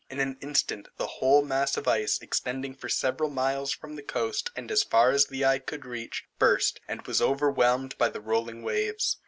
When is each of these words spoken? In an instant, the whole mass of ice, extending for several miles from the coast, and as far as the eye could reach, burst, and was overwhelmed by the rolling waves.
In 0.09 0.19
an 0.19 0.39
instant, 0.41 0.87
the 0.97 1.05
whole 1.05 1.43
mass 1.45 1.77
of 1.77 1.87
ice, 1.87 2.17
extending 2.23 2.73
for 2.73 2.89
several 2.89 3.29
miles 3.29 3.71
from 3.71 3.95
the 3.95 4.01
coast, 4.01 4.49
and 4.55 4.71
as 4.71 4.81
far 4.81 5.11
as 5.11 5.27
the 5.27 5.45
eye 5.45 5.59
could 5.59 5.85
reach, 5.85 6.23
burst, 6.39 6.79
and 6.87 7.05
was 7.05 7.21
overwhelmed 7.21 7.95
by 7.99 8.09
the 8.09 8.19
rolling 8.19 8.63
waves. 8.63 9.17